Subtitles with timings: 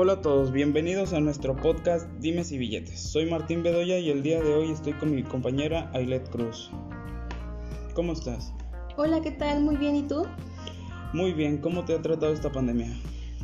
[0.00, 3.00] Hola a todos, bienvenidos a nuestro podcast Dimes y Billetes.
[3.00, 6.70] Soy Martín Bedoya y el día de hoy estoy con mi compañera Ailet Cruz.
[7.94, 8.52] ¿Cómo estás?
[8.96, 9.60] Hola, ¿qué tal?
[9.60, 10.24] Muy bien, ¿y tú?
[11.12, 12.96] Muy bien, ¿cómo te ha tratado esta pandemia?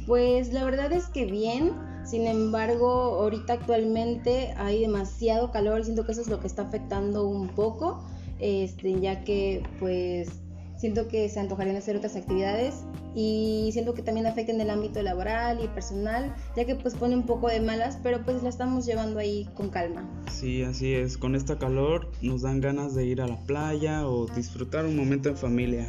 [0.06, 1.72] Pues la verdad es que bien,
[2.04, 2.86] sin embargo,
[3.20, 8.04] ahorita actualmente hay demasiado calor siento que eso es lo que está afectando un poco,
[8.38, 10.43] este, ya que pues
[10.84, 12.84] siento que se antojarían hacer otras actividades
[13.14, 17.14] y siento que también afecta en el ámbito laboral y personal, ya que pues pone
[17.14, 20.06] un poco de malas, pero pues la estamos llevando ahí con calma.
[20.30, 24.26] Sí, así es, con esta calor nos dan ganas de ir a la playa o
[24.26, 25.88] disfrutar un momento en familia.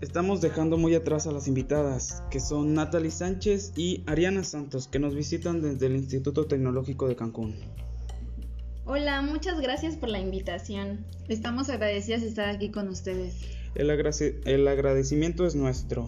[0.00, 4.98] Estamos dejando muy atrás a las invitadas, que son Natalie Sánchez y Ariana Santos, que
[4.98, 7.56] nos visitan desde el Instituto Tecnológico de Cancún.
[8.94, 11.06] Hola, muchas gracias por la invitación.
[11.26, 13.36] Estamos agradecidas de estar aquí con ustedes.
[13.74, 16.06] El, el agradecimiento es nuestro.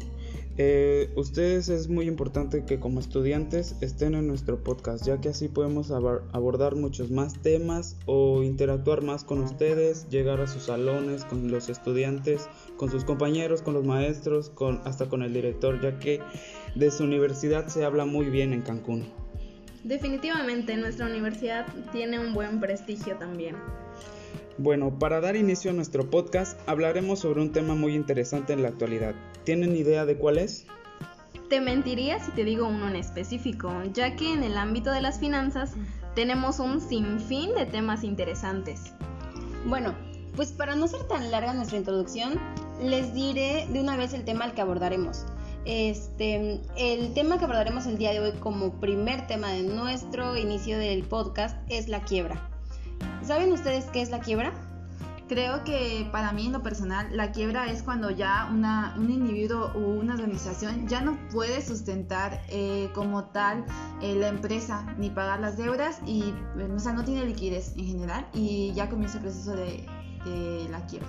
[0.58, 5.48] Eh, ustedes es muy importante que como estudiantes estén en nuestro podcast, ya que así
[5.48, 11.50] podemos abordar muchos más temas o interactuar más con ustedes, llegar a sus salones, con
[11.50, 16.20] los estudiantes, con sus compañeros, con los maestros, con, hasta con el director, ya que
[16.74, 19.23] de su universidad se habla muy bien en Cancún.
[19.84, 23.56] Definitivamente nuestra universidad tiene un buen prestigio también.
[24.56, 28.68] Bueno, para dar inicio a nuestro podcast hablaremos sobre un tema muy interesante en la
[28.68, 29.14] actualidad.
[29.44, 30.66] ¿Tienen idea de cuál es?
[31.50, 35.20] Te mentiría si te digo uno en específico, ya que en el ámbito de las
[35.20, 35.74] finanzas
[36.14, 38.94] tenemos un sinfín de temas interesantes.
[39.66, 39.94] Bueno,
[40.34, 42.40] pues para no ser tan larga nuestra introducción,
[42.82, 45.26] les diré de una vez el tema al que abordaremos.
[45.64, 50.78] Este, el tema que abordaremos el día de hoy como primer tema de nuestro inicio
[50.78, 52.50] del podcast es la quiebra.
[53.22, 54.52] ¿Saben ustedes qué es la quiebra?
[55.26, 59.72] Creo que para mí en lo personal la quiebra es cuando ya una, un individuo
[59.74, 63.64] o una organización ya no puede sustentar eh, como tal
[64.02, 68.26] eh, la empresa ni pagar las deudas y o sea, no tiene liquidez en general
[68.34, 69.86] y ya comienza el proceso de,
[70.26, 71.08] de la quiebra.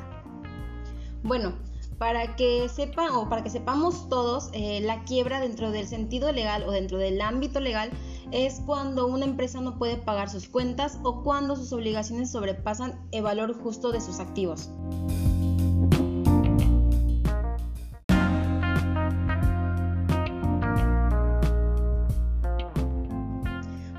[1.23, 1.55] Bueno,
[1.97, 6.63] para que sepan o para que sepamos todos, eh, la quiebra dentro del sentido legal
[6.63, 7.89] o dentro del ámbito legal
[8.31, 13.23] es cuando una empresa no puede pagar sus cuentas o cuando sus obligaciones sobrepasan el
[13.23, 14.69] valor justo de sus activos.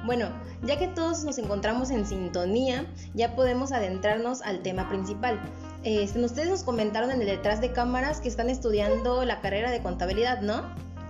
[0.05, 0.29] Bueno,
[0.63, 5.41] ya que todos nos encontramos en sintonía, ya podemos adentrarnos al tema principal.
[5.85, 9.83] Este, ustedes nos comentaron en el detrás de cámaras que están estudiando la carrera de
[9.83, 10.63] contabilidad, ¿no?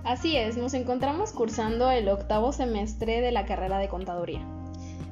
[0.05, 4.41] Así es, nos encontramos cursando el octavo semestre de la carrera de contaduría.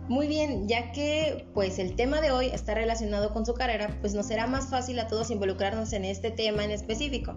[0.08, 4.14] Muy bien, ya que pues el tema de hoy está relacionado con su carrera, pues
[4.14, 7.34] nos será más fácil a todos involucrarnos en este tema en específico.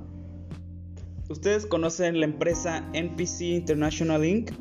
[1.29, 4.51] ¿Ustedes conocen la empresa NPC International Inc?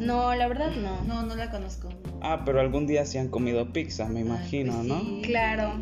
[0.00, 1.02] No, la verdad no.
[1.04, 1.88] No, no la conozco.
[2.20, 5.00] Ah, pero algún día se han comido pizza, me imagino, pues ¿no?
[5.00, 5.22] sí.
[5.24, 5.72] Claro.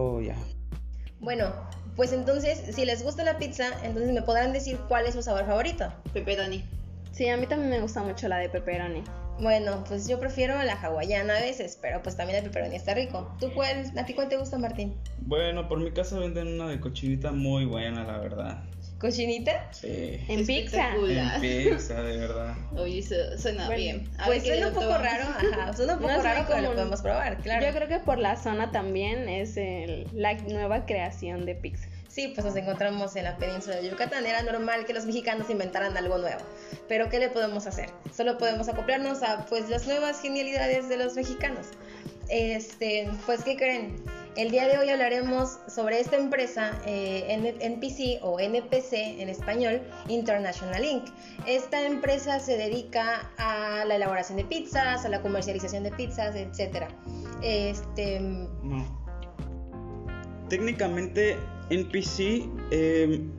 [0.00, 0.36] Oh, ya.
[1.18, 1.52] Bueno,
[1.96, 5.44] pues entonces, si les gusta la pizza, entonces me podrán decir cuál es su sabor
[5.44, 5.92] favorito.
[6.12, 6.62] Pepperoni.
[7.10, 9.02] Sí, a mí también me gusta mucho la de pepperoni.
[9.40, 13.34] Bueno, pues yo prefiero la hawaiana a veces, pero pues también el pepperoni está rico.
[13.40, 14.94] ¿Tú cuál, a ti cuál te gusta, Martín?
[15.22, 18.62] Bueno, por mi casa venden una de cochinita muy buena, la verdad.
[18.98, 19.68] ¿Cochinita?
[19.72, 20.18] Sí.
[20.28, 20.94] En pizza.
[20.96, 22.54] En pizza, de verdad.
[22.76, 24.10] Oye, su- suena Bueno, bien.
[24.18, 27.36] A Pues suena un poco raro, ajá, suena un poco raro, pero lo podemos probar,
[27.38, 27.64] claro.
[27.64, 31.88] Yo creo que por la zona también es el- la nueva creación de pizza.
[32.08, 34.26] Sí, pues nos encontramos en la península de Yucatán.
[34.26, 36.40] Era normal que los mexicanos inventaran algo nuevo.
[36.88, 37.90] Pero ¿qué le podemos hacer?
[38.16, 41.66] Solo podemos acoplarnos a pues las nuevas genialidades de los mexicanos.
[42.28, 43.96] Este, pues ¿qué creen?
[44.38, 47.26] El día de hoy hablaremos sobre esta empresa eh,
[47.60, 51.06] NPC o NPC en español, International Inc.
[51.44, 56.84] Esta empresa se dedica a la elaboración de pizzas, a la comercialización de pizzas, etc.
[57.42, 58.20] Este.
[60.48, 61.36] Técnicamente,
[61.70, 62.46] NPC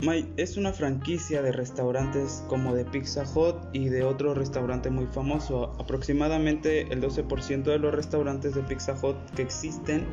[0.02, 5.06] my- es una franquicia de restaurantes como de Pizza Hut y de otro restaurante muy
[5.06, 5.72] famoso.
[5.80, 10.06] Aproximadamente el 12% de los restaurantes de Pizza Hut que existen,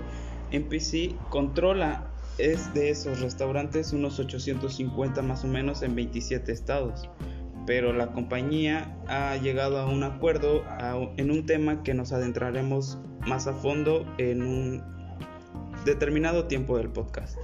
[0.50, 7.08] NPC controla es de esos restaurantes unos 850 más o menos en 27 estados.
[7.66, 10.62] Pero la compañía ha llegado a un acuerdo
[11.16, 14.82] en un tema que nos adentraremos más a fondo en un
[15.84, 17.38] determinado tiempo del podcast.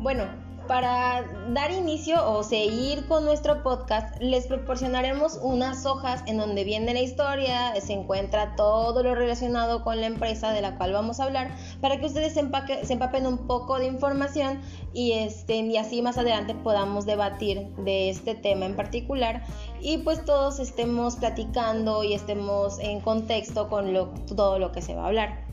[0.00, 0.24] Bueno,
[0.68, 6.92] Para dar inicio o seguir con nuestro podcast, les proporcionaremos unas hojas en donde viene
[6.92, 11.24] la historia, se encuentra todo lo relacionado con la empresa de la cual vamos a
[11.24, 14.60] hablar, para que ustedes se, empapen un poco de información
[14.92, 19.44] y, este, y así más adelante podamos debatir de este tema en particular
[19.80, 23.94] y pues todos estemos platicando y estemos en contexto con
[24.36, 25.47] todo lo que se va a hablar.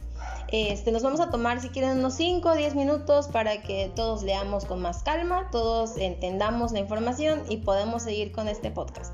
[0.51, 4.21] Este, nos vamos a tomar, si quieren, unos 5 o 10 minutos para que todos
[4.21, 9.13] leamos con más calma, todos entendamos la información y podemos seguir con este podcast.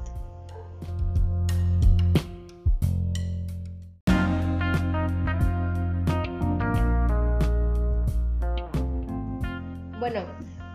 [10.00, 10.22] Bueno,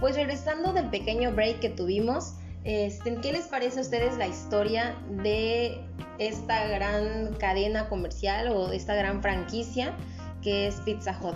[0.00, 4.96] pues regresando del pequeño break que tuvimos, este, ¿qué les parece a ustedes la historia
[5.22, 5.80] de
[6.18, 9.94] esta gran cadena comercial o esta gran franquicia?
[10.46, 11.34] Que es Pizza Hut.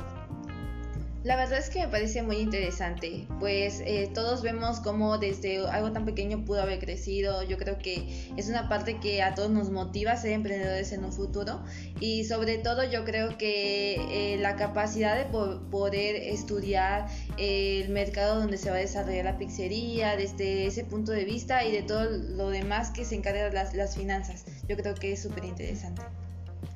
[1.25, 5.91] La verdad es que me parece muy interesante, pues eh, todos vemos cómo desde algo
[5.91, 7.43] tan pequeño pudo haber crecido.
[7.43, 11.05] Yo creo que es una parte que a todos nos motiva a ser emprendedores en
[11.05, 11.61] un futuro
[11.99, 13.97] y sobre todo yo creo que
[14.35, 20.17] eh, la capacidad de poder estudiar el mercado donde se va a desarrollar la pizzería
[20.17, 23.97] desde ese punto de vista y de todo lo demás que se encarga las, las
[23.97, 24.45] finanzas.
[24.69, 26.01] Yo creo que es súper interesante.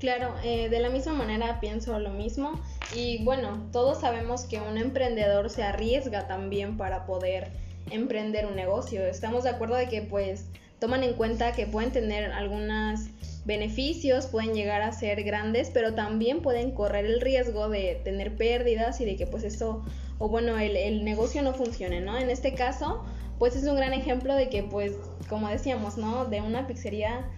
[0.01, 2.61] Claro, eh, de la misma manera pienso lo mismo
[2.95, 7.51] y bueno, todos sabemos que un emprendedor se arriesga también para poder
[7.91, 9.05] emprender un negocio.
[9.07, 10.47] Estamos de acuerdo de que pues
[10.79, 13.01] toman en cuenta que pueden tener algunos
[13.45, 19.01] beneficios, pueden llegar a ser grandes, pero también pueden correr el riesgo de tener pérdidas
[19.01, 19.85] y de que pues esto,
[20.19, 22.19] o bueno, el, el negocio no funcione, ¿no?
[22.19, 23.05] En este caso,
[23.39, 24.93] pues es un gran ejemplo de que pues,
[25.29, 26.25] como decíamos, ¿no?
[26.25, 27.29] De una pizzería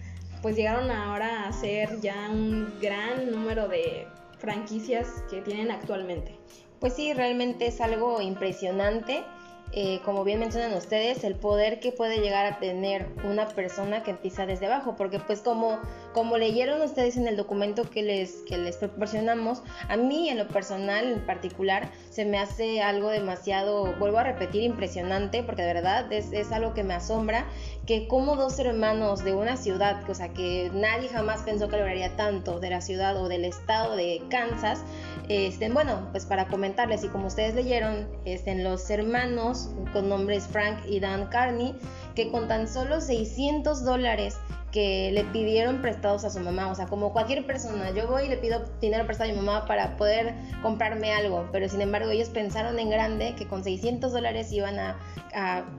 [0.47, 4.07] pues llegaron ahora a ser ya un gran número de
[4.37, 6.39] franquicias que tienen actualmente.
[6.79, 9.25] Pues sí, realmente es algo impresionante
[9.73, 14.11] eh, como bien mencionan ustedes, el poder que puede llegar a tener una persona que
[14.11, 15.79] empieza desde abajo, porque pues como,
[16.13, 20.47] como leyeron ustedes en el documento que les, que les proporcionamos, a mí en lo
[20.47, 26.11] personal en particular se me hace algo demasiado, vuelvo a repetir, impresionante, porque de verdad
[26.13, 27.45] es, es algo que me asombra,
[27.85, 32.15] que como dos hermanos de una ciudad, o sea que nadie jamás pensó que lograría
[32.15, 34.83] tanto de la ciudad o del estado de Kansas,
[35.29, 40.79] este, bueno, pues para comentarles y como ustedes leyeron, estén los hermanos con nombres Frank
[40.87, 41.75] y Dan Carney,
[42.15, 44.37] que con tan solo 600 dólares
[44.71, 48.27] que le pidieron prestados a su mamá, o sea, como cualquier persona, yo voy y
[48.29, 52.29] le pido dinero prestado a mi mamá para poder comprarme algo, pero sin embargo ellos
[52.29, 54.97] pensaron en grande que con 600 dólares iban a,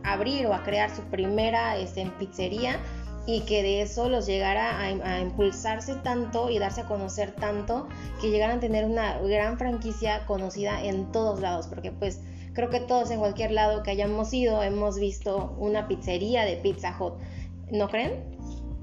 [0.05, 2.77] abrir o a crear su primera este, pizzería
[3.29, 7.87] y que de eso los llegara a, impulsarse tanto y darse a conocer tanto
[8.23, 12.23] que llegaran a tener una gran franquicia conocida en todos lados, porque pues
[12.55, 16.97] creo que todos en cualquier lado que hayamos ido hemos visto una pizzería de Pizza
[16.99, 17.17] Hut,
[17.71, 18.38] ¿no creen?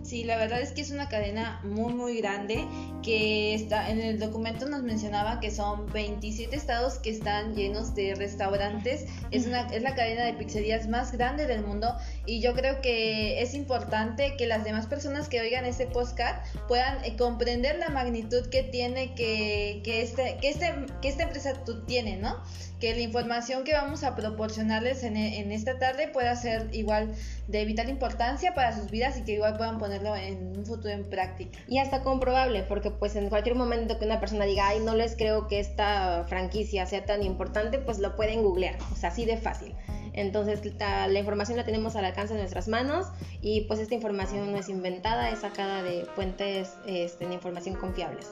[0.05, 2.67] Sí, la verdad es que es una cadena muy muy grande
[3.01, 8.13] que está en el documento nos mencionaba que son 27 estados que están llenos de
[8.13, 9.07] restaurantes.
[9.31, 11.95] Es una es la cadena de pizzerías más grande del mundo
[12.27, 17.03] y yo creo que es importante que las demás personas que oigan este podcast puedan
[17.03, 21.53] eh, comprender la magnitud que tiene que, que este que este que esta empresa
[21.87, 22.43] tiene, ¿no?
[22.79, 27.15] Que la información que vamos a proporcionarles en, en esta tarde pueda ser igual
[27.47, 31.09] de vital importancia para sus vidas y que igual puedan poner en un futuro en
[31.09, 31.59] práctica.
[31.67, 35.15] Y hasta comprobable, porque pues en cualquier momento que una persona diga, ay, no les
[35.15, 39.37] creo que esta franquicia sea tan importante, pues lo pueden googlear, o sea, así de
[39.37, 39.73] fácil.
[40.13, 43.07] Entonces la, información la tenemos al alcance de nuestras manos
[43.41, 48.31] y pues esta información no es inventada, es sacada de fuentes este, de información confiables.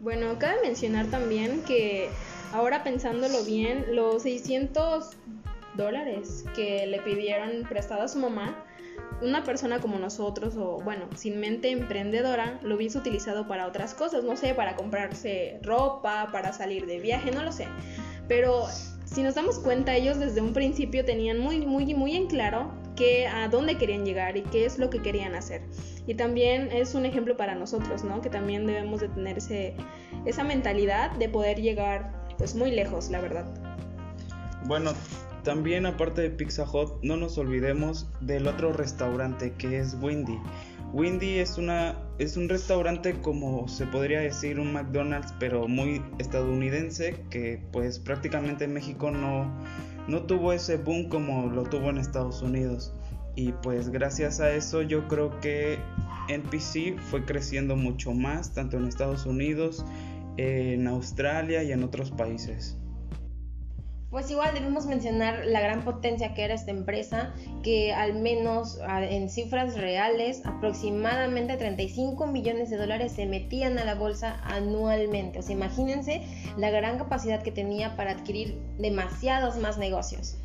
[0.00, 2.08] Bueno, cabe mencionar también que
[2.52, 5.10] ahora pensándolo bien, los 600
[5.76, 8.64] dólares que le pidieron prestado a su mamá
[9.22, 14.24] una persona como nosotros o bueno, sin mente emprendedora, lo hubiese utilizado para otras cosas,
[14.24, 17.66] no sé, para comprarse ropa, para salir de viaje, no lo sé.
[18.28, 18.66] Pero
[19.04, 23.26] si nos damos cuenta, ellos desde un principio tenían muy, muy, muy en claro que
[23.26, 25.62] a dónde querían llegar y qué es lo que querían hacer.
[26.06, 28.20] Y también es un ejemplo para nosotros, ¿no?
[28.20, 33.46] Que también debemos de tener esa mentalidad de poder llegar pues muy lejos, la verdad.
[34.64, 34.92] Bueno,
[35.42, 40.38] también aparte de Pizza Hut, no nos olvidemos del otro restaurante que es Windy.
[40.92, 47.24] Windy es una es un restaurante como se podría decir un McDonald's pero muy estadounidense
[47.30, 49.50] que pues prácticamente en México no
[50.06, 52.92] no tuvo ese boom como lo tuvo en Estados Unidos
[53.34, 55.78] y pues gracias a eso yo creo que
[56.28, 59.84] NPC fue creciendo mucho más tanto en Estados Unidos,
[60.36, 62.81] en Australia y en otros países.
[64.12, 69.30] Pues igual debemos mencionar la gran potencia que era esta empresa, que al menos en
[69.30, 75.38] cifras reales aproximadamente 35 millones de dólares se metían a la bolsa anualmente.
[75.38, 76.26] O sea, imagínense
[76.58, 80.36] la gran capacidad que tenía para adquirir demasiados más negocios.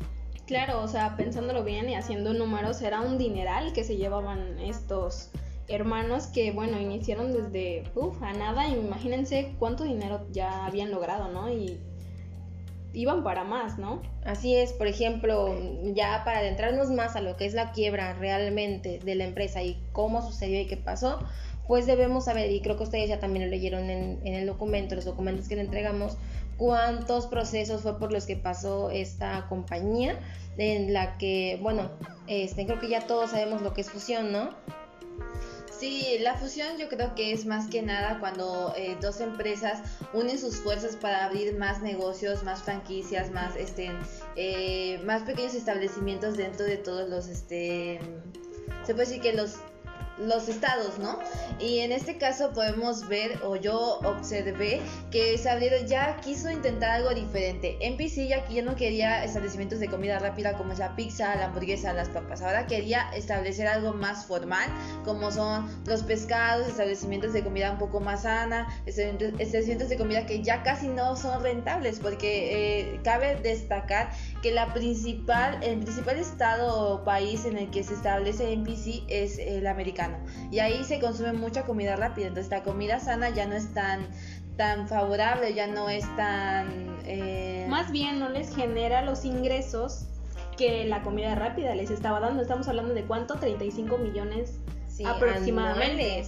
[0.46, 5.28] Claro, o sea, pensándolo bien y haciendo números, era un dineral que se llevaban estos
[5.68, 7.84] hermanos que, bueno, iniciaron desde,
[8.22, 11.52] a nada imagínense cuánto dinero ya habían logrado, ¿no?
[11.52, 11.78] Y
[12.92, 14.02] iban para más, ¿no?
[14.24, 15.54] Así es, por ejemplo,
[15.94, 19.80] ya para adentrarnos más a lo que es la quiebra realmente de la empresa y
[19.92, 21.18] cómo sucedió y qué pasó,
[21.66, 25.04] pues debemos saber, y creo que ustedes ya también lo leyeron en, el documento, los
[25.04, 26.16] documentos que le entregamos,
[26.56, 30.18] cuántos procesos fue por los que pasó esta compañía,
[30.56, 31.90] en la que, bueno,
[32.26, 34.50] este, creo que ya todos sabemos lo que es fusión, ¿no?
[35.78, 39.80] Sí, la fusión yo creo que es más que nada cuando eh, dos empresas
[40.12, 43.92] unen sus fuerzas para abrir más negocios, más franquicias, más este,
[44.34, 48.00] eh, más pequeños establecimientos dentro de todos los este,
[48.84, 49.54] se puede decir que los
[50.20, 51.18] los estados, ¿no?
[51.58, 57.10] Y en este caso podemos ver, o yo observé, que Sabrero ya quiso intentar algo
[57.10, 57.76] diferente.
[57.80, 61.92] NPC ya, ya no quería establecimientos de comida rápida como es la pizza, la hamburguesa,
[61.92, 62.42] las papas.
[62.42, 64.68] Ahora quería establecer algo más formal,
[65.04, 70.42] como son los pescados, establecimientos de comida un poco más sana, establecimientos de comida que
[70.42, 74.10] ya casi no son rentables, porque eh, cabe destacar
[74.42, 79.38] que la principal, el principal estado o país en el que se establece NPC es
[79.38, 80.18] el americano.
[80.50, 82.28] Y ahí se consume mucha comida rápida.
[82.28, 84.06] Entonces la comida sana ya no es tan,
[84.56, 86.98] tan favorable, ya no es tan...
[87.04, 90.06] Eh, Más bien no les genera los ingresos
[90.56, 92.42] que la comida rápida les estaba dando.
[92.42, 94.60] Estamos hablando de cuánto, 35 millones
[95.04, 96.24] aproximadamente.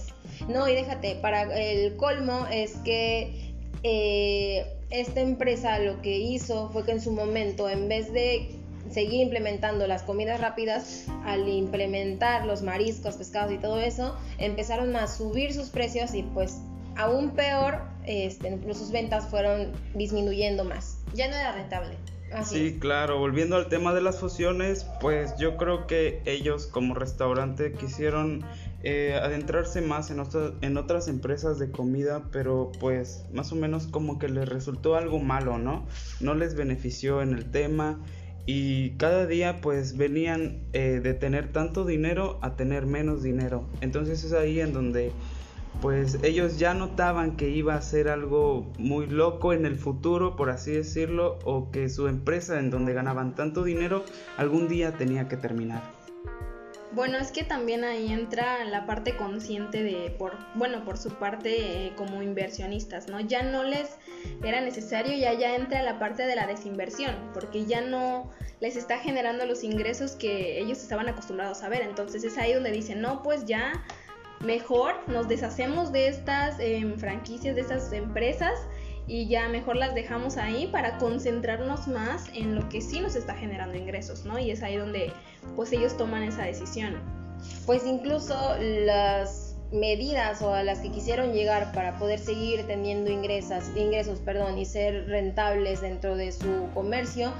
[0.47, 3.53] No, y déjate, para el colmo es que
[3.83, 8.55] eh, esta empresa lo que hizo fue que en su momento, en vez de
[8.89, 15.07] seguir implementando las comidas rápidas, al implementar los mariscos, pescados y todo eso, empezaron a
[15.07, 16.59] subir sus precios y pues
[16.97, 20.99] aún peor, este, sus ventas fueron disminuyendo más.
[21.13, 21.95] Ya no era rentable.
[22.43, 27.73] sí, claro, volviendo al tema de las fusiones, pues yo creo que ellos como restaurante
[27.73, 28.43] quisieron
[28.83, 30.21] eh, adentrarse más en,
[30.61, 35.19] en otras empresas de comida, pero pues más o menos como que les resultó algo
[35.19, 35.85] malo, ¿no?
[36.19, 37.99] No les benefició en el tema
[38.45, 43.65] y cada día pues venían eh, de tener tanto dinero a tener menos dinero.
[43.81, 45.11] Entonces es ahí en donde
[45.79, 50.49] pues ellos ya notaban que iba a ser algo muy loco en el futuro, por
[50.49, 54.03] así decirlo, o que su empresa en donde ganaban tanto dinero
[54.37, 56.00] algún día tenía que terminar.
[56.93, 61.85] Bueno, es que también ahí entra la parte consciente de, por, bueno, por su parte
[61.87, 63.21] eh, como inversionistas, ¿no?
[63.21, 63.97] Ya no les
[64.43, 68.29] era necesario, ya ya entra la parte de la desinversión, porque ya no
[68.59, 71.81] les está generando los ingresos que ellos estaban acostumbrados a ver.
[71.81, 73.85] Entonces es ahí donde dicen, no, pues ya
[74.41, 78.59] mejor nos deshacemos de estas em, franquicias, de estas empresas
[79.07, 83.33] y ya mejor las dejamos ahí para concentrarnos más en lo que sí nos está
[83.35, 84.39] generando ingresos, ¿no?
[84.39, 85.11] Y es ahí donde
[85.55, 86.97] pues ellos toman esa decisión.
[87.65, 93.63] Pues incluso las medidas o a las que quisieron llegar para poder seguir teniendo ingresos,
[93.75, 97.31] ingresos perdón, y ser rentables dentro de su comercio,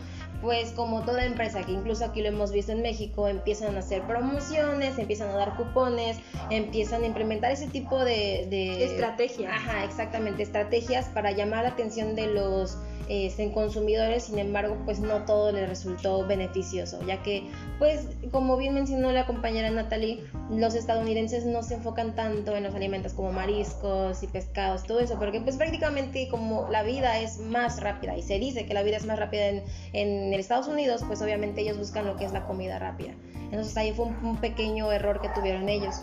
[0.41, 4.01] pues como toda empresa, que incluso aquí lo hemos visto en México, empiezan a hacer
[4.03, 6.17] promociones, empiezan a dar cupones,
[6.49, 8.47] empiezan a implementar ese tipo de...
[8.49, 9.53] de estrategias.
[9.53, 12.77] Ajá, exactamente, estrategias para llamar la atención de los
[13.13, 17.43] en consumidores, sin embargo, pues no todo le resultó beneficioso, ya que,
[17.77, 22.75] pues, como bien mencionó la compañera Natalie, los estadounidenses no se enfocan tanto en los
[22.75, 27.79] alimentos como mariscos y pescados, todo eso, porque pues prácticamente como la vida es más
[27.79, 31.21] rápida y se dice que la vida es más rápida en, en Estados Unidos, pues
[31.21, 33.13] obviamente ellos buscan lo que es la comida rápida.
[33.45, 36.01] Entonces ahí fue un pequeño error que tuvieron ellos.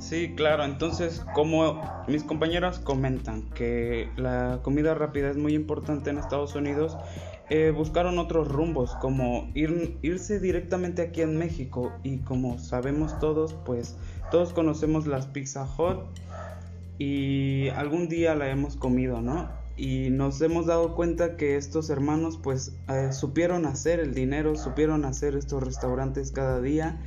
[0.00, 0.64] Sí, claro.
[0.64, 6.96] Entonces, como mis compañeras comentan que la comida rápida es muy importante en Estados Unidos,
[7.50, 11.92] eh, buscaron otros rumbos, como ir, irse directamente aquí en México.
[12.04, 13.96] Y como sabemos todos, pues
[14.30, 15.98] todos conocemos las Pizza Hut
[16.96, 19.50] y algún día la hemos comido, ¿no?
[19.76, 25.04] Y nos hemos dado cuenta que estos hermanos pues eh, supieron hacer el dinero, supieron
[25.04, 27.00] hacer estos restaurantes cada día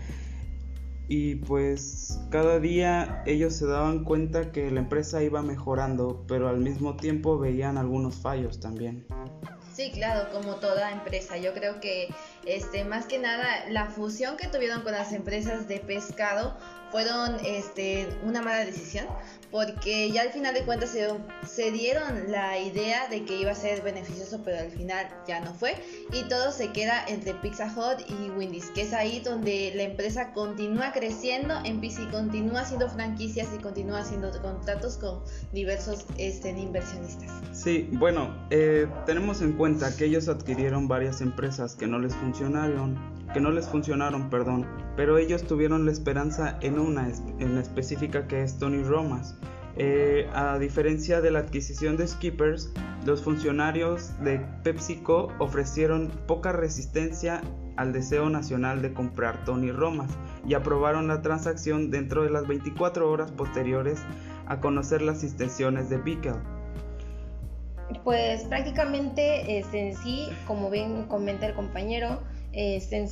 [1.07, 6.59] y pues cada día ellos se daban cuenta que la empresa iba mejorando, pero al
[6.59, 9.05] mismo tiempo veían algunos fallos también.
[9.73, 11.37] Sí, claro, como toda empresa.
[11.37, 12.09] Yo creo que
[12.45, 16.55] este más que nada la fusión que tuvieron con las empresas de pescado
[16.91, 19.07] fueron este una mala decisión
[19.53, 20.97] porque ya al final de cuentas
[21.47, 25.53] se dieron, la idea de que iba a ser beneficioso, pero al final ya no
[25.53, 25.75] fue.
[26.11, 27.71] Y todo se queda entre Pizza
[28.09, 33.47] y Wendy's, que es ahí donde la empresa continúa creciendo, en PC continúa haciendo franquicias
[33.55, 35.19] y continúa haciendo contratos con
[35.51, 37.29] diversos este, inversionistas.
[37.51, 42.97] Sí, bueno, eh, tenemos en cuenta que ellos adquirieron varias empresas que no les funcionaron,
[43.33, 47.09] que no les funcionaron, perdón, pero ellos tuvieron la esperanza en una
[47.39, 49.35] en específica que es Tony Romas.
[49.75, 52.71] Eh, a diferencia de la adquisición de Skippers,
[53.05, 57.41] los funcionarios de PepsiCo ofrecieron poca resistencia
[57.75, 60.11] al deseo nacional de comprar Tony Romas
[60.47, 63.99] y aprobaron la transacción dentro de las 24 horas posteriores
[64.45, 66.35] a conocer las intenciones de Bickel.
[68.03, 72.21] Pues prácticamente este, en sí, como bien comenta el compañero,
[72.53, 73.05] este,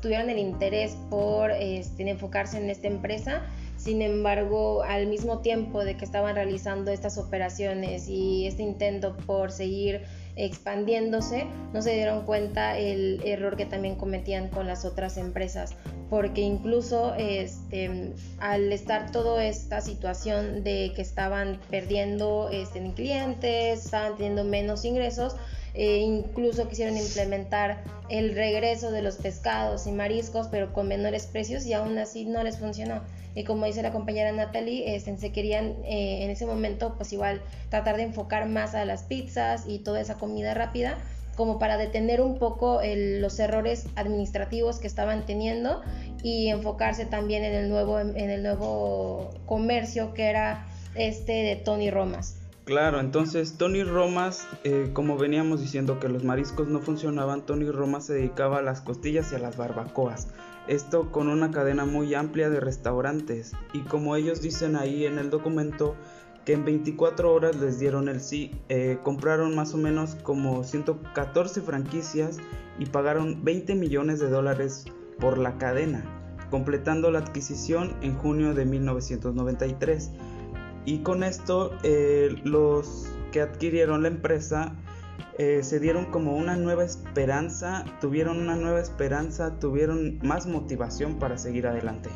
[0.00, 3.42] tuvieron el interés por este, enfocarse en esta empresa.
[3.76, 9.52] Sin embargo, al mismo tiempo de que estaban realizando estas operaciones y este intento por
[9.52, 10.00] seguir
[10.34, 15.74] expandiéndose, no se dieron cuenta el error que también cometían con las otras empresas,
[16.10, 24.16] porque incluso este, al estar toda esta situación de que estaban perdiendo este, clientes, estaban
[24.16, 25.36] teniendo menos ingresos,
[25.76, 31.66] e incluso quisieron implementar el regreso de los pescados y mariscos, pero con menores precios
[31.66, 33.02] y aún así no les funcionó.
[33.34, 37.42] Y como dice la compañera Natalie, este, se querían eh, en ese momento pues igual
[37.68, 40.96] tratar de enfocar más a las pizzas y toda esa comida rápida
[41.36, 45.82] como para detener un poco los errores administrativos que estaban teniendo
[46.22, 51.90] y enfocarse también en el nuevo, en el nuevo comercio que era este de Tony
[51.90, 52.36] Romas.
[52.66, 58.06] Claro, entonces Tony Romas, eh, como veníamos diciendo que los mariscos no funcionaban, Tony Romas
[58.06, 60.26] se dedicaba a las costillas y a las barbacoas.
[60.66, 63.52] Esto con una cadena muy amplia de restaurantes.
[63.72, 65.94] Y como ellos dicen ahí en el documento,
[66.44, 71.60] que en 24 horas les dieron el sí, eh, compraron más o menos como 114
[71.60, 72.38] franquicias
[72.80, 74.86] y pagaron 20 millones de dólares
[75.20, 76.04] por la cadena,
[76.50, 80.10] completando la adquisición en junio de 1993.
[80.86, 84.72] Y con esto eh, los que adquirieron la empresa
[85.38, 91.36] eh, se dieron como una nueva esperanza, tuvieron una nueva esperanza, tuvieron más motivación para
[91.36, 92.08] seguir adelante.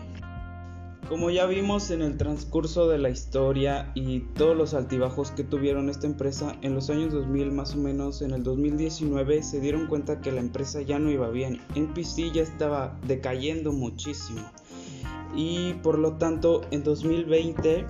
[1.11, 5.91] Como ya vimos en el transcurso de la historia y todos los altibajos que tuvieron
[5.91, 10.21] esta empresa, en los años 2000 más o menos, en el 2019 se dieron cuenta
[10.21, 11.61] que la empresa ya no iba bien.
[11.75, 14.41] NPC ya estaba decayendo muchísimo.
[15.35, 17.85] Y por lo tanto, en 2020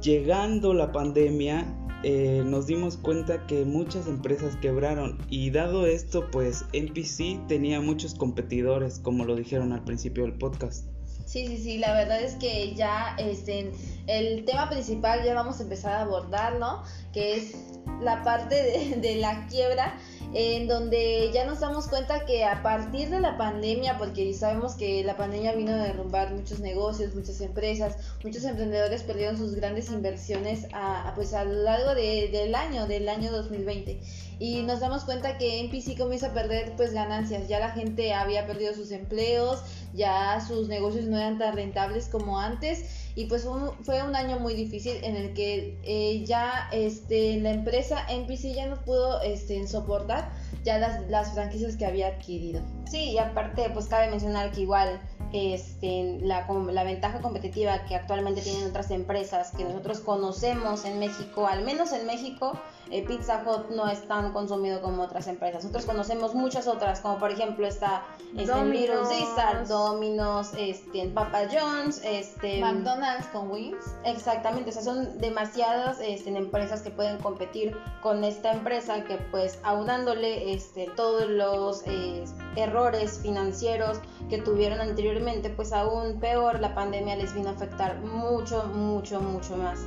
[0.00, 1.66] llegando la pandemia,
[2.02, 8.14] eh, nos dimos cuenta que muchas empresas quebraron y dado esto, pues NPC tenía muchos
[8.14, 10.86] competidores, como lo dijeron al principio del podcast.
[11.26, 13.70] Sí, sí, sí, la verdad es que ya este,
[14.06, 16.82] el tema principal ya vamos a empezar a abordarlo,
[17.12, 17.54] que es
[18.00, 19.96] la parte de, de la quiebra
[20.32, 25.02] en donde ya nos damos cuenta que a partir de la pandemia, porque sabemos que
[25.02, 30.66] la pandemia vino a derrumbar muchos negocios, muchas empresas, muchos emprendedores perdieron sus grandes inversiones
[30.72, 34.00] a, pues a lo largo del año, del año 2020
[34.40, 38.46] y nos damos cuenta que NPC comienza a perder pues ganancias, ya la gente había
[38.46, 39.62] perdido sus empleos,
[39.92, 43.46] ya sus negocios no eran tan rentables como antes y pues
[43.82, 48.66] fue un año muy difícil en el que eh, ya este, la empresa NPC ya
[48.66, 50.32] no pudo este, soportar
[50.64, 52.62] ya las, las franquicias que había adquirido.
[52.90, 55.02] Sí, y aparte pues cabe mencionar que igual
[55.34, 61.46] este, la, la, ventaja competitiva que actualmente tienen otras empresas que nosotros conocemos en México,
[61.46, 62.58] al menos en México,
[62.90, 65.62] eh, Pizza Hut no es tan consumido como otras empresas.
[65.64, 68.02] Nosotros conocemos muchas otras, como por ejemplo está
[68.36, 73.94] este, Domino's, Domino's, este, Papa John's, este, McDonald's con Wings.
[74.04, 79.58] Exactamente, o sea, son demasiadas este, empresas que pueden competir con esta empresa que pues
[79.62, 82.24] aunándole este, todos los eh,
[82.56, 83.98] errores financieros
[84.28, 89.56] que tuvieron anteriormente, pues aún peor la pandemia les vino a afectar mucho, mucho, mucho
[89.56, 89.80] más.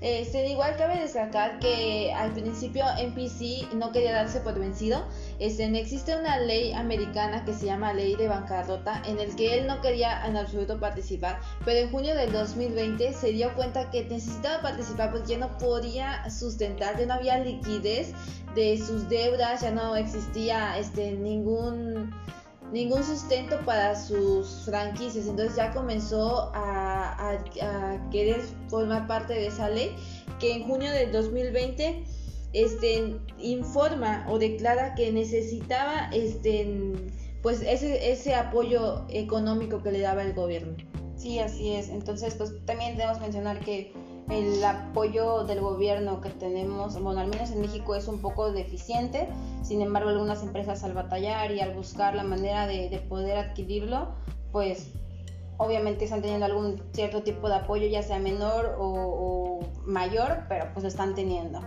[0.00, 5.04] Este, igual cabe destacar que al principio NPC no quería darse por vencido.
[5.38, 9.66] Este, existe una ley americana que se llama Ley de Bancarrota en el que él
[9.66, 14.62] no quería en absoluto participar, pero en junio del 2020 se dio cuenta que necesitaba
[14.62, 18.12] participar porque ya no podía sustentar, ya no había liquidez
[18.54, 22.12] de sus deudas, ya no existía este, ningún
[22.72, 25.26] ningún sustento para sus franquicias.
[25.26, 27.38] Entonces ya comenzó a,
[28.10, 29.94] querer formar parte de esa ley
[30.40, 32.04] que en junio del 2020
[32.52, 36.94] este, informa o declara que necesitaba este,
[37.42, 40.74] pues ese, ese apoyo económico que le daba el gobierno.
[41.16, 41.88] Sí, así es.
[41.88, 43.92] Entonces, pues también debemos mencionar que
[44.30, 49.28] el apoyo del gobierno que tenemos, bueno, al menos en México es un poco deficiente,
[49.62, 54.14] sin embargo algunas empresas al batallar y al buscar la manera de, poder adquirirlo,
[54.52, 54.90] pues
[55.56, 60.82] obviamente están teniendo algún cierto tipo de apoyo, ya sea menor o, mayor, pero pues
[60.82, 61.60] lo están teniendo.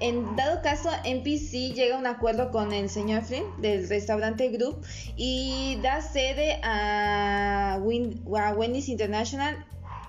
[0.00, 4.84] En dado caso, NPC llega a un acuerdo con el señor Flynn del restaurante Group
[5.16, 9.64] y da sede a, Wendy's International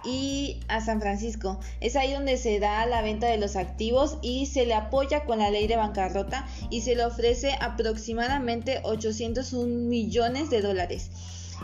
[0.06, 1.60] y a San Francisco.
[1.82, 5.40] Es ahí donde se da la venta de los activos y se le apoya con
[5.40, 11.10] la ley de bancarrota y se le ofrece aproximadamente 801 millones de dólares.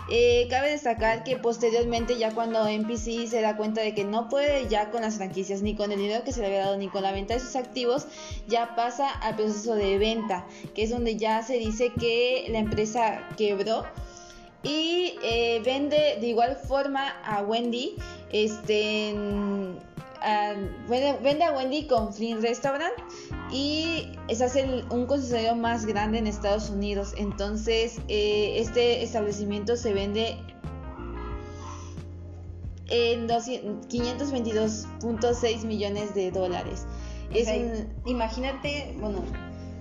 [0.09, 4.67] Eh, cabe destacar que posteriormente ya cuando NPC se da cuenta de que no puede
[4.67, 7.03] ya con las franquicias ni con el dinero que se le había dado ni con
[7.03, 8.07] la venta de sus activos,
[8.47, 13.27] ya pasa al proceso de venta, que es donde ya se dice que la empresa
[13.37, 13.85] quebró
[14.63, 17.95] y eh, vende de igual forma a Wendy
[18.31, 19.15] este
[20.87, 22.93] vende, a Wendy con Flynn Restaurant
[23.51, 27.13] y es hace un concesionario más grande en Estados Unidos.
[27.17, 30.37] Entonces, eh, este establecimiento se vende
[32.87, 36.85] en 522.6 millones de dólares.
[38.05, 39.23] Imagínate, bueno,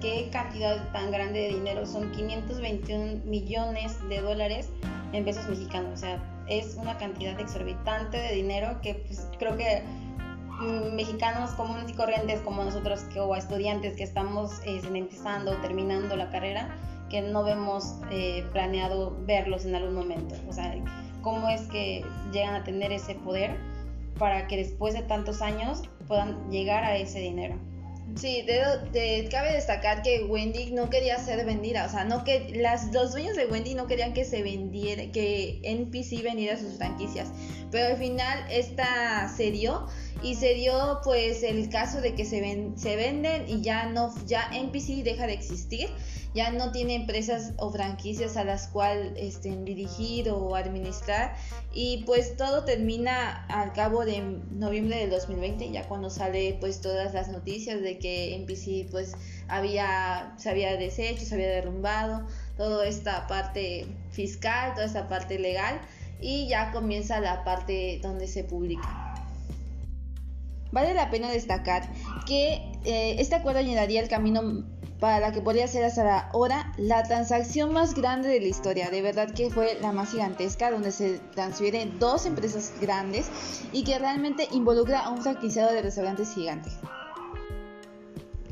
[0.01, 4.71] qué cantidad tan grande de dinero, son 521 millones de dólares
[5.13, 9.83] en pesos mexicanos, o sea, es una cantidad exorbitante de dinero que pues, creo que
[10.61, 15.55] Mm, mexicanos comunes y corrientes como nosotros que, o estudiantes que estamos eh, empezando o
[15.57, 16.77] terminando la carrera,
[17.09, 20.35] que no vemos eh, planeado verlos en algún momento.
[20.49, 20.75] O sea,
[21.23, 23.57] cómo es que llegan a tener ese poder
[24.19, 27.55] para que después de tantos años puedan llegar a ese dinero.
[28.17, 32.93] Sí, de, cabe destacar que Wendy no quería ser vendida, o sea, no que las,
[32.93, 37.29] los dueños de Wendy no querían que se vendiera, que NPC vendiera sus franquicias,
[37.71, 39.87] pero al final esta se dio
[40.23, 44.15] y se dio pues el caso de que se, ven, se venden y ya no
[44.27, 45.89] ya NPC deja de existir
[46.35, 51.35] ya no tiene empresas o franquicias a las cuales este, dirigir o administrar.
[51.73, 57.15] Y pues todo termina al cabo de noviembre del 2020 ya cuando sale pues todas
[57.15, 59.13] las noticias de que NPC pues
[59.49, 65.81] había se había deshecho se había derrumbado toda esta parte fiscal toda esta parte legal
[66.21, 69.10] y ya comienza la parte donde se publica
[70.73, 71.89] Vale la pena destacar
[72.27, 74.65] que eh, este acuerdo llenaría el camino
[75.01, 78.91] para la que podría ser hasta ahora la transacción más grande de la historia.
[78.91, 83.31] De verdad que fue la más gigantesca, donde se transfieren dos empresas grandes
[83.73, 86.71] y que realmente involucra a un franquiciado de restaurantes gigante.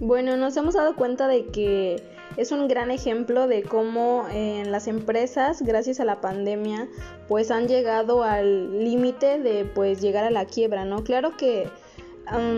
[0.00, 2.02] Bueno, nos hemos dado cuenta de que
[2.36, 6.88] es un gran ejemplo de cómo eh, las empresas, gracias a la pandemia,
[7.26, 11.02] pues han llegado al límite de pues llegar a la quiebra, ¿no?
[11.02, 11.68] Claro que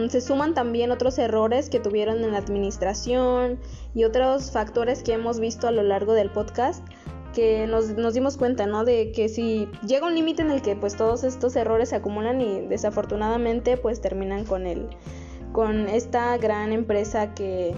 [0.09, 3.59] se suman también otros errores que tuvieron en la administración
[3.95, 6.85] y otros factores que hemos visto a lo largo del podcast
[7.35, 8.85] que nos, nos dimos cuenta, ¿no?
[8.85, 12.41] De que si llega un límite en el que pues todos estos errores se acumulan
[12.41, 14.89] y desafortunadamente pues terminan con el,
[15.53, 17.75] con esta gran empresa que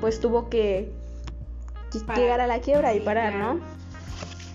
[0.00, 0.92] pues tuvo que
[2.16, 3.60] llegar a la quiebra y parar, ¿no?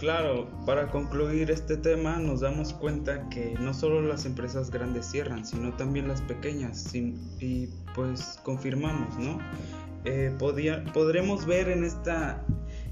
[0.03, 5.45] Claro, para concluir este tema nos damos cuenta que no solo las empresas grandes cierran,
[5.45, 9.39] sino también las pequeñas y pues confirmamos, ¿no?
[10.03, 10.35] Eh,
[10.93, 12.43] podremos ver en esta,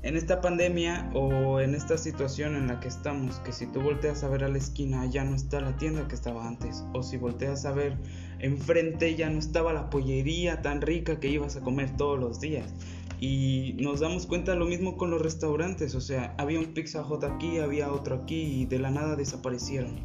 [0.04, 4.24] en esta pandemia o en esta situación en la que estamos que si tú volteas
[4.24, 7.18] a ver a la esquina ya no está la tienda que estaba antes o si
[7.18, 7.98] volteas a ver
[8.40, 12.74] enfrente ya no estaba la pollería tan rica que ibas a comer todos los días
[13.22, 17.24] y nos damos cuenta lo mismo con los restaurantes, o sea, había un Pizza Hut
[17.24, 20.00] aquí, había otro aquí y de la nada desaparecieron.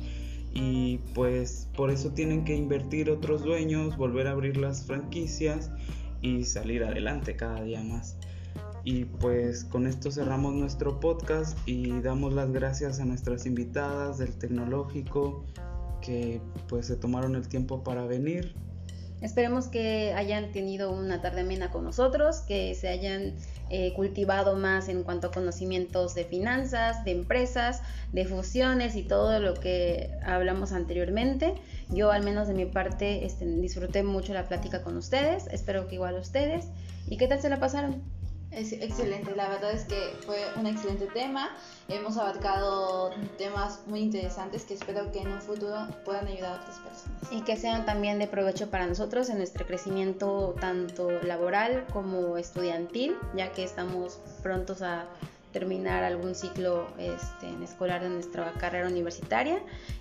[0.52, 5.70] Y pues por eso tienen que invertir otros dueños, volver a abrir las franquicias
[6.20, 8.18] y salir adelante cada día más.
[8.84, 14.36] Y pues con esto cerramos nuestro podcast y damos las gracias a nuestras invitadas del
[14.36, 15.46] tecnológico
[16.02, 18.54] que pues se tomaron el tiempo para venir
[19.20, 23.34] Esperemos que hayan tenido una tarde amena con nosotros, que se hayan
[23.70, 29.40] eh, cultivado más en cuanto a conocimientos de finanzas, de empresas, de fusiones y todo
[29.40, 31.54] lo que hablamos anteriormente.
[31.88, 35.94] Yo al menos de mi parte este, disfruté mucho la plática con ustedes, espero que
[35.94, 36.66] igual ustedes.
[37.08, 38.02] ¿Y qué tal se la pasaron?
[38.56, 41.50] Es excelente, la verdad es que fue un excelente tema.
[41.88, 46.78] Hemos abarcado temas muy interesantes que espero que en un futuro puedan ayudar a otras
[46.78, 47.22] personas.
[47.30, 53.18] Y que sean también de provecho para nosotros en nuestro crecimiento tanto laboral como estudiantil,
[53.34, 55.04] ya que estamos prontos a
[55.56, 59.58] terminar algún ciclo este, en escolar de nuestra carrera universitaria.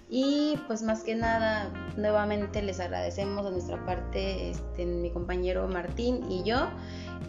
[0.10, 6.30] Y pues más que nada, nuevamente les agradecemos a nuestra parte, este, mi compañero Martín
[6.30, 6.68] y yo.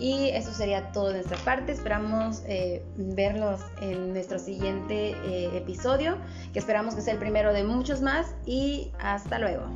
[0.00, 1.70] Y eso sería todo de nuestra parte.
[1.70, 6.18] Esperamos eh, verlos en nuestro siguiente eh, episodio,
[6.52, 8.34] que esperamos que sea el primero de muchos más.
[8.44, 9.66] Y hasta luego.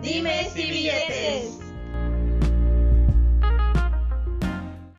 [0.00, 1.58] Dime si billetes.